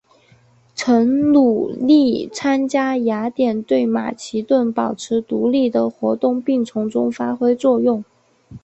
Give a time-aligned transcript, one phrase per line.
[0.73, 8.03] 曾努力参加雅典对马其顿保持独立的活动并从中发挥作用。